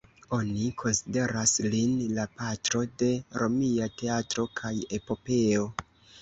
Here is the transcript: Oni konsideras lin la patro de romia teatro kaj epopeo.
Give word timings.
Oni 0.35 0.67
konsideras 0.81 1.53
lin 1.75 1.91
la 2.19 2.25
patro 2.39 2.81
de 3.03 3.11
romia 3.43 3.89
teatro 4.01 4.47
kaj 4.63 4.73
epopeo. 5.01 5.69